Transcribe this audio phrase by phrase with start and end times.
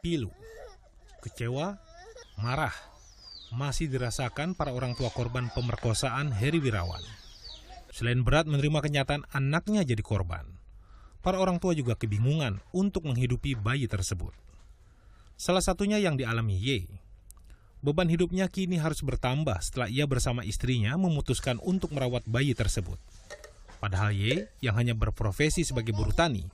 [0.00, 0.32] pilu,
[1.20, 1.76] kecewa,
[2.40, 2.72] marah,
[3.52, 7.04] masih dirasakan para orang tua korban pemerkosaan Heri Wirawan.
[7.92, 10.48] Selain berat menerima kenyataan anaknya jadi korban,
[11.20, 14.32] para orang tua juga kebingungan untuk menghidupi bayi tersebut.
[15.36, 16.88] Salah satunya yang dialami Y.
[17.80, 23.00] Beban hidupnya kini harus bertambah setelah ia bersama istrinya memutuskan untuk merawat bayi tersebut.
[23.80, 26.44] Padahal Y, yang hanya berprofesi sebagai buruh tani,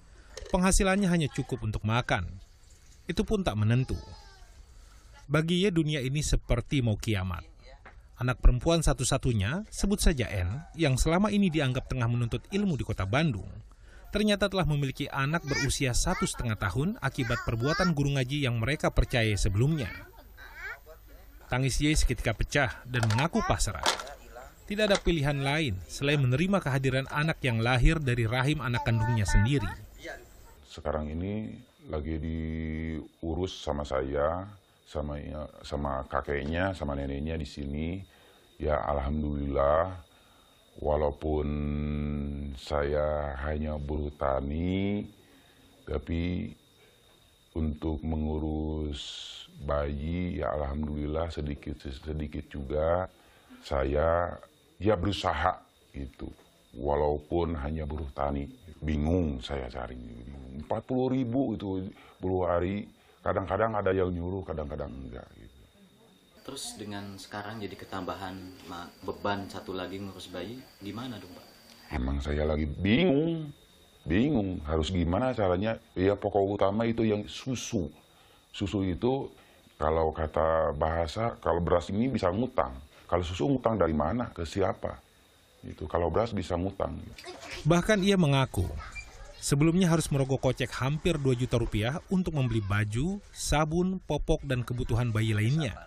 [0.55, 2.46] penghasilannya hanya cukup untuk makan.
[3.07, 3.95] Itu pun tak menentu.
[5.27, 7.43] Bagi Y, dunia ini seperti mau kiamat.
[8.17, 13.05] Anak perempuan satu-satunya, sebut saja N, yang selama ini dianggap tengah menuntut ilmu di kota
[13.05, 13.51] Bandung,
[14.09, 19.37] ternyata telah memiliki anak berusia satu setengah tahun akibat perbuatan guru ngaji yang mereka percaya
[19.37, 19.93] sebelumnya.
[21.47, 23.85] Tangis Ye seketika pecah dan mengaku pasrah.
[24.67, 29.69] Tidak ada pilihan lain selain menerima kehadiran anak yang lahir dari rahim anak kandungnya sendiri.
[30.67, 31.55] Sekarang ini
[31.87, 34.47] lagi diurus sama saya,
[34.87, 35.19] sama
[35.63, 37.89] sama kakeknya, sama neneknya di sini.
[38.57, 39.93] Ya alhamdulillah,
[40.81, 41.47] walaupun
[42.57, 45.05] saya hanya buruh tani,
[45.85, 46.53] tapi
[47.57, 49.33] untuk mengurus
[49.65, 53.09] bayi ya alhamdulillah sedikit sedikit juga
[53.65, 54.37] saya
[54.77, 55.57] ya berusaha
[55.97, 56.29] itu
[56.77, 58.47] walaupun hanya buruh tani
[58.81, 59.99] bingung saya cari
[60.61, 61.89] empat puluh ribu itu
[62.21, 62.87] puluh hari
[63.25, 65.61] kadang-kadang ada yang nyuruh kadang-kadang enggak gitu.
[66.47, 68.37] terus dengan sekarang jadi ketambahan
[69.03, 71.47] beban satu lagi ngurus bayi gimana dong pak
[71.97, 73.51] emang saya lagi bingung
[74.07, 77.91] bingung harus gimana caranya ya pokok utama itu yang susu
[78.55, 79.27] susu itu
[79.77, 82.73] kalau kata bahasa, kalau beras ini bisa ngutang.
[83.05, 84.33] Kalau susu ngutang dari mana?
[84.33, 84.97] Ke siapa?
[85.65, 87.01] Itu kalau beras bisa ngutang.
[87.65, 88.69] Bahkan ia mengaku
[89.47, 95.15] sebelumnya harus merogoh kocek hampir 2 juta rupiah untuk membeli baju, sabun, popok, dan kebutuhan
[95.15, 95.79] bayi lainnya.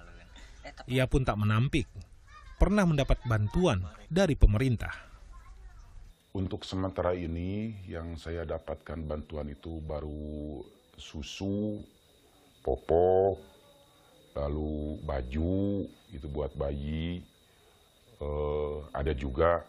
[0.87, 1.85] Ia pun tak menampik,
[2.55, 4.95] pernah mendapat bantuan dari pemerintah.
[6.29, 10.61] Untuk sementara ini yang saya dapatkan bantuan itu baru
[10.95, 11.81] susu,
[12.61, 13.41] popok,
[14.37, 17.25] lalu baju itu buat bayi
[18.93, 19.63] ada juga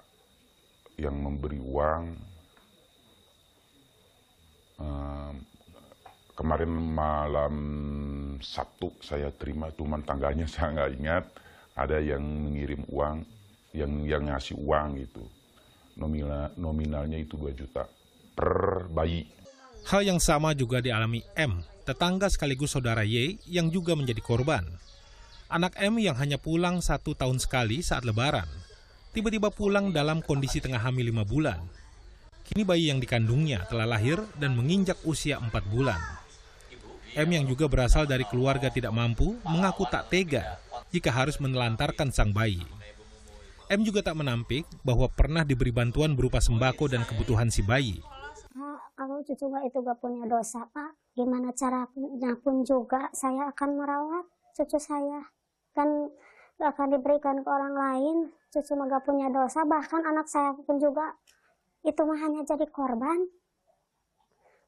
[0.99, 2.05] yang memberi uang.
[6.35, 7.55] Kemarin malam
[8.41, 11.25] Sabtu saya terima cuman tanggalnya saya nggak ingat.
[11.79, 13.23] Ada yang mengirim uang
[13.71, 15.23] yang yang ngasih uang itu
[15.95, 17.87] nominal nominalnya itu 2 juta
[18.35, 19.31] per bayi.
[19.87, 24.63] Hal yang sama juga dialami M tetangga sekaligus saudara Y yang juga menjadi korban.
[25.51, 28.47] Anak M yang hanya pulang satu tahun sekali saat lebaran,
[29.11, 31.59] tiba-tiba pulang dalam kondisi tengah hamil lima bulan.
[32.47, 35.99] Kini bayi yang dikandungnya telah lahir dan menginjak usia empat bulan.
[37.19, 40.63] M yang juga berasal dari keluarga tidak mampu mengaku tak tega
[40.95, 42.63] jika harus menelantarkan sang bayi.
[43.67, 47.99] M juga tak menampik bahwa pernah diberi bantuan berupa sembako dan kebutuhan si bayi.
[48.95, 54.79] Kalau cucu itu gak punya dosa, Pak gimana caranya pun juga saya akan merawat cucu
[54.79, 55.40] saya
[55.77, 56.11] kan
[56.61, 58.17] gak akan diberikan ke orang lain
[58.51, 61.17] cucu mah gak punya dosa bahkan anak saya pun juga.
[61.81, 63.31] Itu mah hanya jadi korban.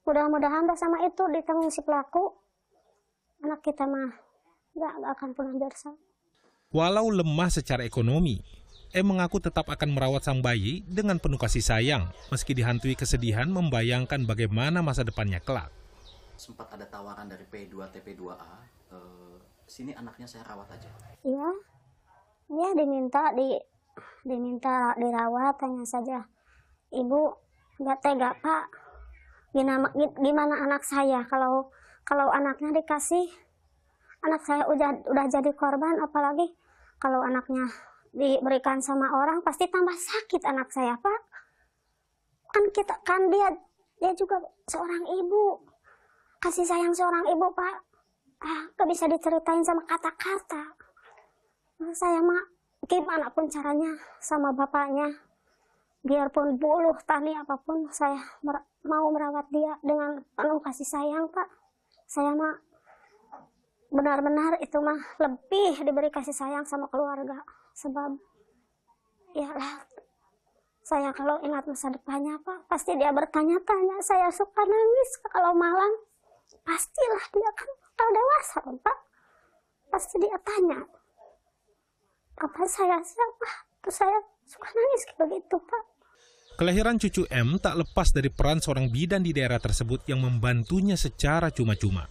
[0.08, 2.32] Mudah-mudahan sama itu ditanggung si pelaku.
[3.42, 4.10] Anak kita mah
[4.78, 5.92] gak, gak akan pulang dosa.
[6.72, 8.40] Walau lemah secara ekonomi
[8.92, 14.28] E mengaku tetap akan merawat sang bayi dengan penuh kasih sayang, meski dihantui kesedihan membayangkan
[14.28, 15.72] bagaimana masa depannya kelak.
[16.36, 18.52] Sempat ada tawaran dari P2 TP2A
[18.92, 19.36] eh,
[19.66, 20.90] sini anaknya saya rawat aja.
[21.22, 21.50] Iya.
[22.52, 23.56] Iya diminta di
[24.26, 26.20] diminta dirawat tanya saja.
[26.92, 27.20] Ibu
[27.80, 28.66] nggak tega pak.
[29.52, 29.88] Gimana
[30.20, 31.24] gimana anak saya?
[31.28, 31.72] Kalau
[32.04, 33.28] kalau anaknya dikasih
[34.22, 36.52] anak saya udah udah jadi korban apalagi
[37.00, 37.66] kalau anaknya
[38.12, 41.20] diberikan sama orang pasti tambah sakit anak saya pak.
[42.52, 43.48] Kan kita kan dia
[43.96, 44.36] dia juga
[44.68, 45.64] seorang ibu.
[46.42, 47.91] Kasih sayang seorang ibu pak
[48.42, 50.74] ah gak bisa diceritain sama kata-kata.
[51.94, 52.42] Saya mah
[52.86, 55.14] gimana pun caranya sama bapaknya.
[56.02, 61.46] Biarpun buluh tani apa pun saya mer mau merawat dia dengan penuh kasih sayang pak.
[62.10, 62.58] Saya mah
[63.92, 67.46] benar-benar itu mah lebih diberi kasih sayang sama keluarga.
[67.78, 68.18] Sebab
[69.38, 69.86] ya lah
[70.82, 75.94] saya kalau ingat masa depannya pak pasti dia bertanya-tanya saya suka nangis kalau malam?
[76.66, 77.70] Pastilah dia kan
[78.02, 78.98] udah dewasa pak
[79.94, 80.80] pasti dia tanya
[82.42, 83.50] apa saya siapa
[83.84, 85.82] terus saya suka nangis kayak begitu pak
[86.52, 91.48] Kelahiran cucu M tak lepas dari peran seorang bidan di daerah tersebut yang membantunya secara
[91.48, 92.04] cuma-cuma.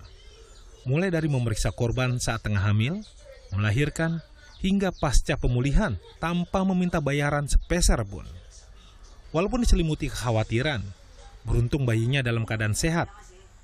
[0.81, 3.05] mulai dari memeriksa korban saat tengah hamil,
[3.53, 4.17] melahirkan,
[4.65, 8.25] hingga pasca pemulihan tanpa meminta bayaran sepeser pun.
[9.29, 10.81] Walaupun diselimuti kekhawatiran,
[11.45, 13.09] beruntung bayinya dalam keadaan sehat.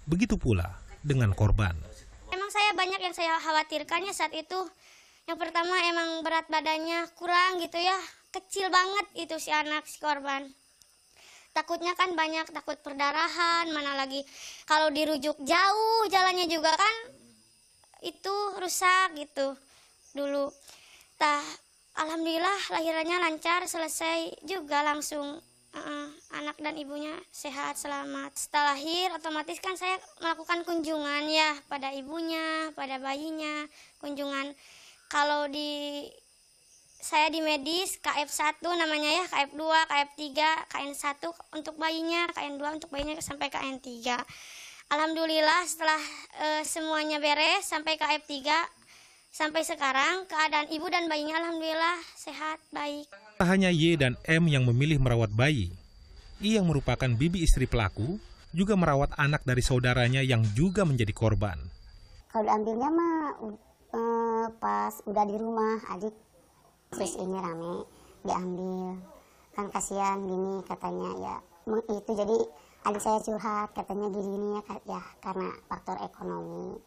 [0.10, 1.76] Begitu pula dengan korban.
[2.78, 4.62] Banyak yang saya khawatirkannya saat itu.
[5.26, 7.98] Yang pertama emang berat badannya kurang gitu ya.
[8.30, 10.46] Kecil banget itu si anak si korban.
[11.58, 14.22] Takutnya kan banyak takut perdarahan, mana lagi
[14.70, 16.96] kalau dirujuk jauh jalannya juga kan
[18.06, 19.58] itu rusak gitu
[20.14, 20.54] dulu.
[21.18, 21.42] Tah,
[21.98, 25.42] alhamdulillah lahirannya lancar, selesai juga langsung
[25.78, 26.10] uh,
[26.42, 28.34] anak dan ibunya sehat selamat.
[28.34, 33.70] Setelah lahir otomatis kan saya melakukan kunjungan ya pada ibunya, pada bayinya,
[34.02, 34.58] kunjungan
[35.08, 36.04] kalau di
[36.98, 40.24] saya di medis KF1 namanya ya, KF2, KF3,
[40.68, 41.24] KN1
[41.56, 44.18] untuk bayinya, KN2 untuk bayinya sampai KN3.
[44.88, 46.02] Alhamdulillah setelah
[46.42, 48.50] uh, semuanya beres sampai KF3
[49.28, 53.27] sampai sekarang keadaan ibu dan bayinya alhamdulillah sehat baik.
[53.38, 55.70] Tak hanya Y dan M yang memilih merawat bayi,
[56.42, 58.18] I yang merupakan bibi istri pelaku
[58.50, 61.54] juga merawat anak dari saudaranya yang juga menjadi korban.
[62.34, 63.38] Kalau diambilnya mah
[63.94, 66.18] uh, pas udah di rumah adik
[66.90, 67.86] terus ini rame
[68.26, 69.06] diambil.
[69.54, 71.36] Kan kasihan gini katanya ya
[71.94, 72.38] itu jadi
[72.90, 74.62] adik saya curhat katanya gini ya
[74.98, 76.82] ya karena faktor ekonomi.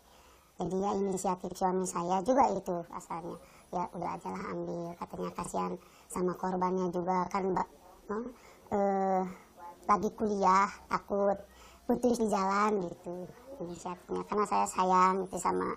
[0.58, 3.38] Jadi ya inisiatif suami saya juga itu asalnya
[3.70, 5.72] ya udah aja lah ambil katanya kasihan
[6.10, 7.68] sama korbannya juga kan mbak
[8.10, 8.26] oh,
[8.74, 9.22] eh,
[9.86, 11.38] lagi kuliah takut
[11.86, 13.26] putus di jalan gitu
[13.60, 15.76] inisiatifnya karena saya sayang itu sama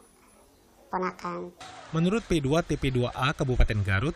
[0.93, 1.49] ponakan.
[1.89, 4.13] Menurut P2 TP2A Kabupaten Garut,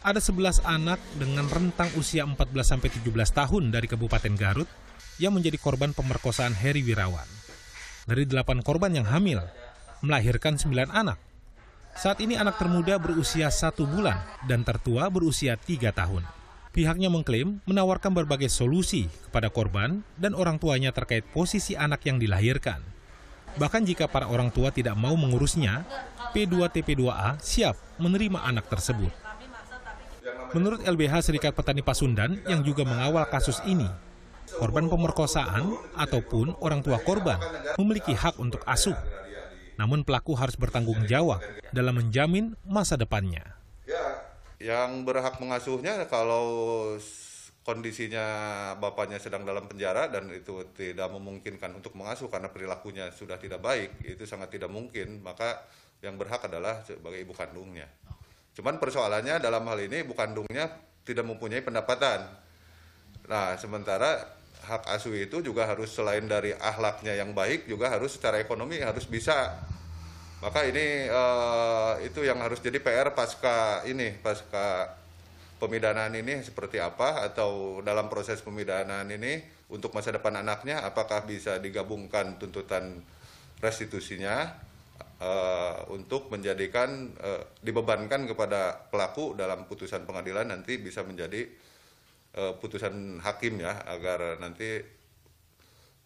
[0.00, 4.68] ada 11 anak dengan rentang usia 14-17 tahun dari Kabupaten Garut
[5.20, 7.28] yang menjadi korban pemerkosaan Heri Wirawan.
[8.08, 9.44] Dari 8 korban yang hamil,
[10.00, 11.20] melahirkan 9 anak.
[11.94, 14.18] Saat ini anak termuda berusia satu bulan
[14.50, 16.26] dan tertua berusia tiga tahun.
[16.74, 22.82] Pihaknya mengklaim menawarkan berbagai solusi kepada korban dan orang tuanya terkait posisi anak yang dilahirkan.
[23.54, 25.86] Bahkan jika para orang tua tidak mau mengurusnya,
[26.34, 29.14] P2TP2A siap menerima anak tersebut.
[30.50, 33.86] Menurut LBH Serikat Petani Pasundan yang juga mengawal kasus ini,
[34.58, 37.38] korban pemerkosaan ataupun orang tua korban
[37.78, 38.98] memiliki hak untuk asuh.
[39.74, 41.42] Namun pelaku harus bertanggung jawab
[41.74, 43.58] dalam menjamin masa depannya.
[44.62, 46.46] Yang berhak mengasuhnya kalau
[47.64, 48.26] kondisinya
[48.76, 54.04] bapaknya sedang dalam penjara dan itu tidak memungkinkan untuk mengasuh karena perilakunya sudah tidak baik,
[54.04, 55.64] itu sangat tidak mungkin, maka
[56.04, 57.88] yang berhak adalah sebagai ibu kandungnya.
[58.54, 60.70] Cuman persoalannya dalam hal ini ibu kandungnya
[61.02, 62.28] tidak mempunyai pendapatan.
[63.26, 64.24] Nah, sementara
[64.62, 69.04] hak asuh itu juga harus selain dari ahlaknya yang baik juga harus secara ekonomi harus
[69.04, 69.58] bisa.
[70.44, 74.92] Maka ini uh, itu yang harus jadi PR pasca ini, pasca
[75.56, 79.40] pemidanaan ini seperti apa atau dalam proses pemidanaan ini
[79.72, 83.00] untuk masa depan anaknya apakah bisa digabungkan tuntutan
[83.64, 84.52] restitusinya
[85.24, 91.48] uh, untuk menjadikan uh, dibebankan kepada pelaku dalam putusan pengadilan nanti bisa menjadi
[92.36, 94.82] uh, putusan hakim ya agar nanti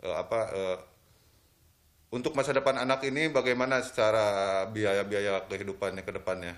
[0.04, 0.78] uh, apa uh,
[2.08, 6.54] untuk masa depan anak ini bagaimana secara biaya-biaya kehidupannya ke depannya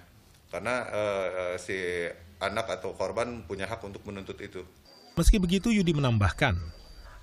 [0.51, 2.07] karena uh, si
[2.43, 4.63] anak atau korban punya hak untuk menuntut itu.
[5.15, 6.55] Meski begitu Yudi menambahkan,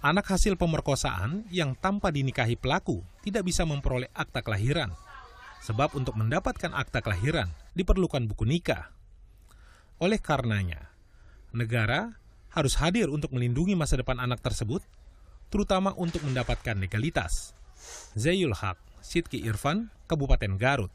[0.04, 4.92] anak hasil pemerkosaan yang tanpa dinikahi pelaku tidak bisa memperoleh akta kelahiran
[5.64, 8.94] Sebab untuk mendapatkan akta kelahiran diperlukan buku nikah.
[9.98, 10.94] Oleh karenanya,
[11.50, 12.14] negara
[12.52, 14.84] harus hadir untuk melindungi masa depan anak tersebut,
[15.48, 17.56] terutama untuk mendapatkan legalitas.
[18.18, 20.92] Zayul Haq, Sidki Irfan, Kabupaten Garut.